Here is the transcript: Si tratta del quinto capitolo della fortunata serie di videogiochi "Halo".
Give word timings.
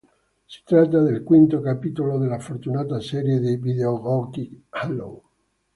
Si 0.47 0.63
tratta 0.63 0.99
del 0.99 1.21
quinto 1.23 1.61
capitolo 1.61 2.17
della 2.17 2.39
fortunata 2.39 2.99
serie 2.99 3.39
di 3.39 3.55
videogiochi 3.57 4.65
"Halo". 4.69 5.29